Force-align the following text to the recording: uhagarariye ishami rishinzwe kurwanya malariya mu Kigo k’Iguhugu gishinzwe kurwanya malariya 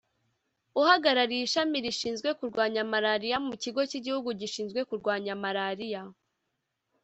uhagarariye 0.79 1.43
ishami 1.47 1.77
rishinzwe 1.85 2.29
kurwanya 2.39 2.81
malariya 2.91 3.37
mu 3.45 3.53
Kigo 3.61 3.81
k’Iguhugu 3.89 4.29
gishinzwe 4.41 4.79
kurwanya 4.89 5.33
malariya 5.43 6.01